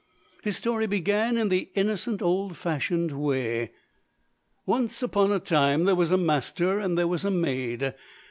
His 0.41 0.57
story 0.57 0.87
began 0.87 1.37
in 1.37 1.49
the 1.49 1.69
innocent, 1.75 2.23
old 2.23 2.57
fashioned 2.57 3.11
way. 3.11 3.69
"Once 4.65 5.03
upon 5.03 5.31
a 5.31 5.39
time, 5.39 5.83
there 5.83 5.93
was 5.93 6.09
a 6.09 6.17
master 6.17 6.79
and 6.79 6.97
there 6.97 7.07
was 7.07 7.23
a 7.23 7.29
maid. 7.29 7.93